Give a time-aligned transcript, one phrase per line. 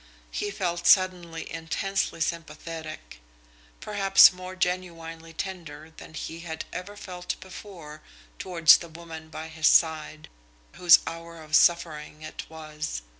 [0.31, 3.19] He felt suddenly intensely sympathetic,
[3.81, 8.01] perhaps more genuinely tender than he had ever felt before
[8.39, 10.27] towards the woman by his side,
[10.71, 13.03] whose hour of suffering it was.